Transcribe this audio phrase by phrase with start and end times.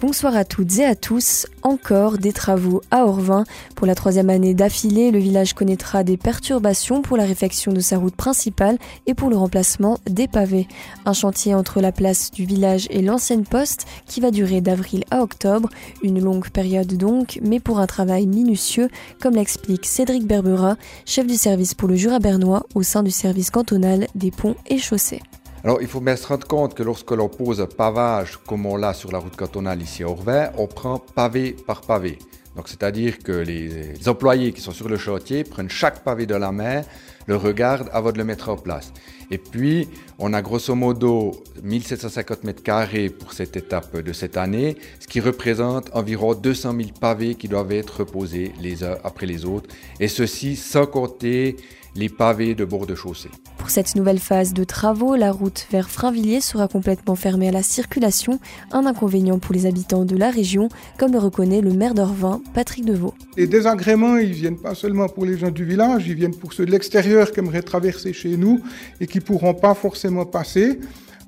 [0.00, 1.48] Bonsoir à toutes et à tous.
[1.64, 3.42] Encore des travaux à Orvin.
[3.74, 7.98] Pour la troisième année d'affilée, le village connaîtra des perturbations pour la réfection de sa
[7.98, 10.68] route principale et pour le remplacement des pavés.
[11.04, 15.20] Un chantier entre la place du village et l'ancienne poste qui va durer d'avril à
[15.20, 15.68] octobre.
[16.04, 18.90] Une longue période donc, mais pour un travail minutieux,
[19.20, 20.76] comme l'explique Cédric Berbera,
[21.06, 24.78] chef du service pour le Jura bernois au sein du service cantonal des ponts et
[24.78, 25.22] chaussées.
[25.64, 28.76] Alors, il faut bien se rendre compte que lorsque l'on pose un pavage, comme on
[28.76, 32.18] l'a sur la route cantonale ici à Orvin, on prend pavé par pavé.
[32.54, 36.52] Donc, c'est-à-dire que les employés qui sont sur le chantier prennent chaque pavé de la
[36.52, 36.82] main,
[37.28, 38.92] le regardent avant de le mettre en place.
[39.30, 41.32] Et puis, on a grosso modo
[41.62, 46.88] 1750 mètres carrés pour cette étape de cette année, ce qui représente environ 200 000
[46.98, 49.68] pavés qui doivent être reposés les uns après les autres.
[50.00, 51.56] Et ceci sans compter
[51.94, 53.30] les pavés de bord de chaussée.
[53.58, 57.62] Pour cette nouvelle phase de travaux, la route vers Frainvilliers sera complètement fermée à la
[57.62, 58.38] circulation,
[58.72, 60.68] un inconvénient pour les habitants de la région,
[60.98, 63.14] comme le reconnaît le maire d'Orvin, Patrick Deveau.
[63.38, 66.66] Les désagréments, ils viennent pas seulement pour les gens du village, ils viennent pour ceux
[66.66, 68.60] de l'extérieur qui aimeraient traverser chez nous
[69.00, 70.80] et qui pourront pas forcément passer.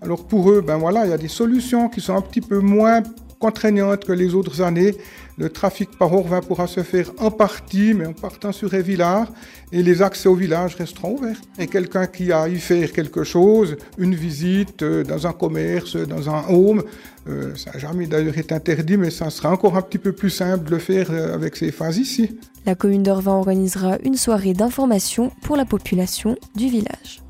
[0.03, 2.59] Alors pour eux, ben voilà, il y a des solutions qui sont un petit peu
[2.59, 3.05] moins
[3.41, 4.95] contraignante que les autres années.
[5.39, 9.33] Le trafic par Orvin pourra se faire en partie, mais en partant sur Évillard,
[9.73, 11.41] et les accès au village resteront ouverts.
[11.59, 16.29] Et quelqu'un qui a y faire quelque chose, une visite euh, dans un commerce, dans
[16.29, 16.83] un home,
[17.29, 20.31] euh, ça n'a jamais d'ailleurs été interdit, mais ça sera encore un petit peu plus
[20.31, 22.37] simple de le faire euh, avec ces phases ici.
[22.67, 27.23] La commune d'Orvin organisera une soirée d'information pour la population du village.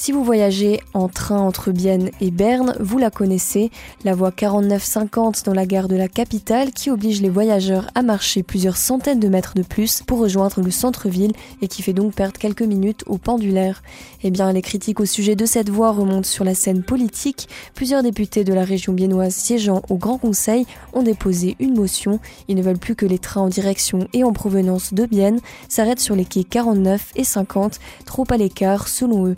[0.00, 3.72] Si vous voyagez en train entre Bienne et Berne, vous la connaissez,
[4.04, 8.44] la voie 4950 dans la gare de la capitale qui oblige les voyageurs à marcher
[8.44, 11.32] plusieurs centaines de mètres de plus pour rejoindre le centre-ville
[11.62, 13.82] et qui fait donc perdre quelques minutes au pendulaire.
[14.22, 17.48] Eh bien, les critiques au sujet de cette voie remontent sur la scène politique.
[17.74, 22.20] Plusieurs députés de la région biennoise siégeant au Grand Conseil ont déposé une motion.
[22.46, 25.98] Ils ne veulent plus que les trains en direction et en provenance de Bienne s'arrêtent
[25.98, 29.36] sur les quais 49 et 50, trop à l'écart selon eux.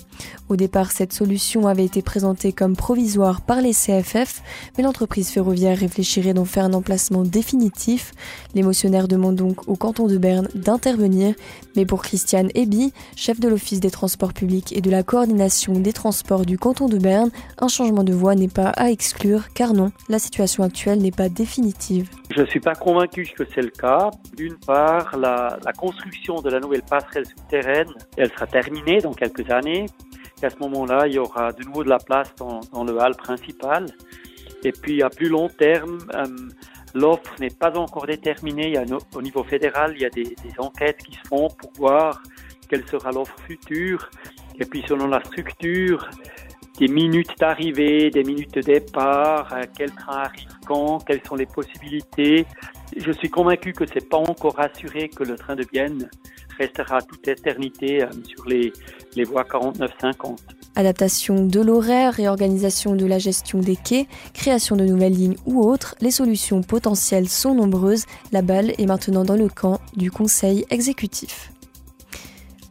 [0.50, 4.42] Au départ, cette solution avait été présentée comme provisoire par les CFF,
[4.76, 8.10] mais l'entreprise ferroviaire réfléchirait d'en faire un emplacement définitif.
[8.56, 11.36] Les motionnaires demandent donc au canton de Berne d'intervenir,
[11.76, 15.92] mais pour Christiane Eby, chef de l'Office des transports publics et de la coordination des
[15.92, 19.92] transports du canton de Berne, un changement de voie n'est pas à exclure, car non,
[20.08, 22.10] la situation actuelle n'est pas définitive.
[22.34, 24.10] Je ne suis pas convaincu que c'est le cas.
[24.36, 29.48] D'une part, la, la construction de la nouvelle passerelle souterraine, elle sera terminée dans quelques
[29.48, 29.86] années
[30.46, 33.86] à ce moment-là, il y aura de nouveau de la place dans, le hall principal.
[34.64, 36.24] Et puis à plus long terme, euh,
[36.94, 38.74] l'offre n'est pas encore déterminée.
[39.14, 42.22] Au niveau fédéral, il y a des, des enquêtes qui se font pour voir
[42.68, 44.10] quelle sera l'offre future.
[44.58, 46.08] Et puis selon la structure,
[46.78, 52.46] des minutes d'arrivée, des minutes de départ, quel train arrive quand, quelles sont les possibilités.
[52.96, 56.08] Je suis convaincu que c'est pas encore assuré que le train de Vienne
[56.58, 58.72] restera toute éternité euh, sur les,
[59.16, 60.38] les voies 49-50.
[60.76, 65.94] Adaptation de l'horaire, réorganisation de la gestion des quais, création de nouvelles lignes ou autres,
[66.00, 68.06] les solutions potentielles sont nombreuses.
[68.32, 71.50] La balle est maintenant dans le camp du Conseil exécutif.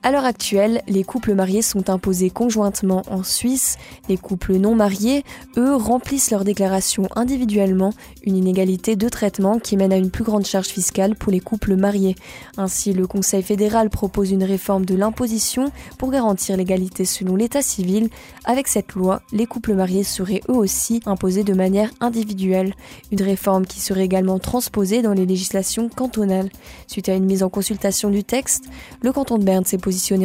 [0.02, 3.78] À l'heure actuelle, les couples mariés sont imposés conjointement en Suisse.
[4.08, 5.26] Les couples non mariés,
[5.58, 7.92] eux, remplissent leur déclaration individuellement,
[8.24, 11.76] une inégalité de traitement qui mène à une plus grande charge fiscale pour les couples
[11.76, 12.16] mariés.
[12.56, 18.10] Ainsi, le Conseil fédéral propose une réforme de l'imposition pour garantir l'égalité selon l'état civil.
[18.46, 22.74] Avec cette loi, les couples mariés seraient eux aussi imposés de manière individuelle,
[23.12, 26.50] une réforme qui serait également transposée dans les législations cantonales.
[26.88, 28.64] Suite à une mise en consultation du texte,
[29.02, 29.78] le canton de Berne s'est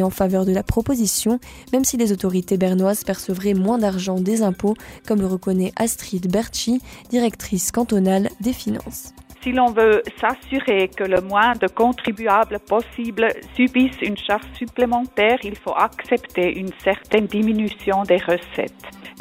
[0.03, 1.39] en faveur de la proposition,
[1.73, 4.75] même si les autorités bernoises percevraient moins d'argent des impôts,
[5.07, 9.13] comme le reconnaît Astrid Berchi, directrice cantonale des finances.
[9.41, 15.55] Si l'on veut s'assurer que le moins de contribuables possible subissent une charge supplémentaire, il
[15.55, 18.73] faut accepter une certaine diminution des recettes.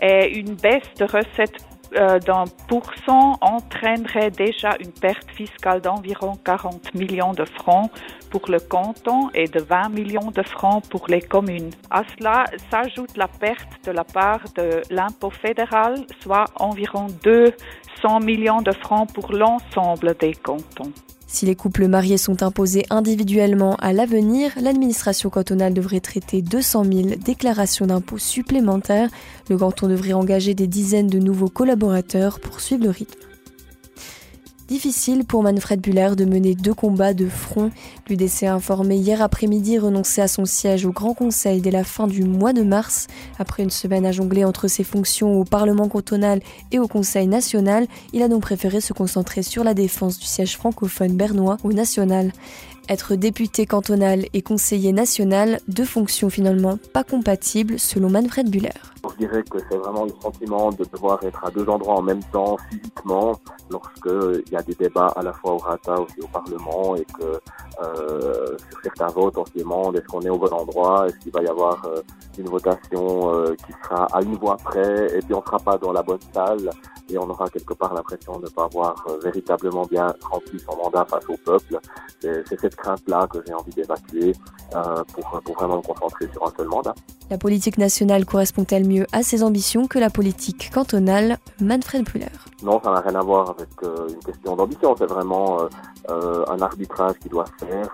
[0.03, 1.59] Et une baisse de recettes
[1.96, 7.91] euh, d'un pourcent entraînerait déjà une perte fiscale d'environ 40 millions de francs
[8.31, 11.70] pour le canton et de 20 millions de francs pour les communes.
[11.91, 18.62] À cela s'ajoute la perte de la part de l'impôt fédéral, soit environ 200 millions
[18.62, 20.93] de francs pour l'ensemble des cantons.
[21.35, 27.09] Si les couples mariés sont imposés individuellement à l'avenir, l'administration cantonale devrait traiter 200 000
[27.25, 29.11] déclarations d'impôts supplémentaires.
[29.51, 33.34] Le canton devrait engager des dizaines de nouveaux collaborateurs pour suivre le rythme.
[34.67, 37.71] Difficile pour Manfred Buller de mener deux combats de front.
[38.09, 42.07] L'UDC a informé hier après-midi renoncer à son siège au Grand Conseil dès la fin
[42.07, 43.07] du mois de mars.
[43.39, 46.41] Après une semaine à jongler entre ses fonctions au Parlement cantonal
[46.73, 50.57] et au Conseil national, il a donc préféré se concentrer sur la défense du siège
[50.57, 52.33] francophone bernois au national.
[52.89, 58.69] Être député cantonal et conseiller national, deux fonctions finalement pas compatibles selon Manfred Buller.
[59.11, 62.23] Je dirais que c'est vraiment le sentiment de devoir être à deux endroits en même
[62.25, 63.39] temps physiquement
[63.71, 67.41] lorsqu'il y a des débats à la fois au RATA aussi au Parlement et que
[67.83, 71.33] euh, sur certains votes on se demande est-ce qu'on est au bon endroit, est-ce qu'il
[71.33, 72.01] va y avoir euh,
[72.39, 75.07] une votation euh, qui sera à une voix près?
[75.17, 76.71] Et puis on ne sera pas dans la bonne salle
[77.11, 81.05] et on aura quelque part l'impression de ne pas avoir véritablement bien rempli son mandat
[81.05, 81.79] face au peuple.
[82.75, 84.35] Crainte-là que j'ai envie d'évacuer
[84.75, 86.94] euh, pour, pour vraiment me concentrer sur un seul mandat.
[87.31, 91.38] La politique nationale correspond-elle mieux à ses ambitions que la politique cantonale?
[91.61, 92.26] Manfred Puller
[92.62, 94.94] Non, ça n'a rien à voir avec euh, une question d'ambition.
[94.99, 95.61] C'est vraiment
[96.11, 97.91] euh, un arbitrage qui doit se faire.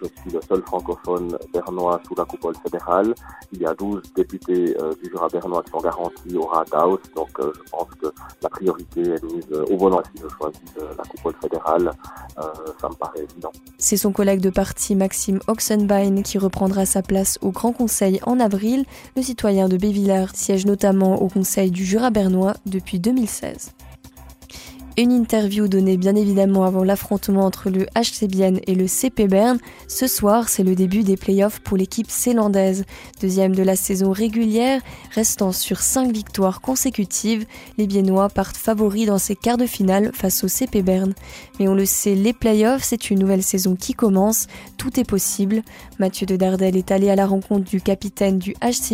[0.00, 3.14] Je suis le seul francophone bernois sous la coupole fédérale.
[3.52, 6.98] Il y a 12 députés du Jura bernois qui sont garantis au Rathaus.
[7.14, 8.06] Donc je pense que
[8.42, 11.92] la priorité est mise au endroit si je choisis la coupole fédérale.
[12.80, 13.52] ça me paraît évident.
[13.78, 18.38] C'est son collègue de parti Maxime Oxenbein qui reprendra sa place au Grand Conseil en
[18.38, 18.84] avril.
[19.16, 23.72] Le citoyen de Bévillard siège notamment au Conseil du Jura bernois depuis 2016.
[24.98, 28.28] Une interview donnée bien évidemment avant l'affrontement entre le HC
[28.66, 29.58] et le CP Berne.
[29.88, 32.84] Ce soir, c'est le début des playoffs pour l'équipe zélandaise.
[33.20, 34.82] Deuxième de la saison régulière,
[35.14, 37.46] restant sur cinq victoires consécutives,
[37.78, 41.14] les Biennois partent favoris dans ces quarts de finale face au CP Berne.
[41.58, 44.46] Mais on le sait, les playoffs, c'est une nouvelle saison qui commence.
[44.76, 45.62] Tout est possible.
[45.98, 48.92] Mathieu de Dardel est allé à la rencontre du capitaine du HC.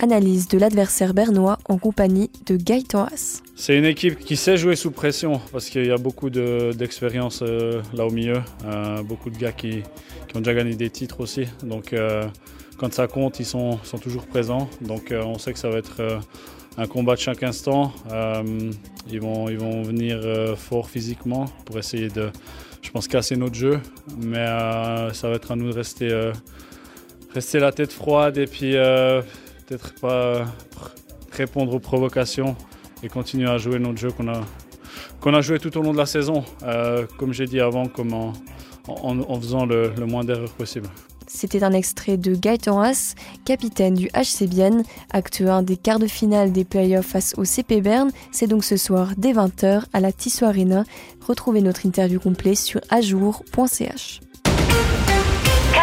[0.00, 3.42] Analyse de l'adversaire bernois en compagnie de Gaëtan Haas.
[3.64, 7.80] C'est une équipe qui sait jouer sous pression parce qu'il y a beaucoup d'expérience euh,
[7.94, 9.84] là au milieu, euh, beaucoup de gars qui,
[10.26, 11.46] qui, ont déjà gagné des titres aussi.
[11.62, 12.26] Donc euh,
[12.76, 14.68] quand ça compte, ils sont, sont toujours présents.
[14.80, 16.02] Donc on sait que ça va être
[16.76, 17.92] un combat de chaque instant.
[19.08, 22.32] ils, vont, ils vont venir fort physiquement pour essayer de,
[22.82, 23.78] je pense, casser notre jeu.
[24.18, 24.44] Mais
[25.12, 26.32] ça va être à nous de rester,
[27.32, 30.46] rester la tête froide et puis peut-être pas
[31.30, 32.56] répondre aux provocations
[33.02, 34.40] et continuer à jouer notre jeu qu'on a,
[35.20, 36.44] qu'on a joué tout au long de la saison.
[36.62, 37.84] Euh, comme j'ai dit avant,
[38.88, 40.88] en, faisant le, le moins d'erreurs possible.
[41.26, 43.14] C'était un extrait de Gaëtan Haas,
[43.44, 44.82] capitaine du HC Bienne,
[45.12, 48.10] acte 1 des quarts de finale des playoffs face au CP Berne.
[48.32, 50.84] C'est donc ce soir dès 20h à la Tissot Arena.
[51.26, 54.20] Retrouvez notre interview complète sur ajour.ch.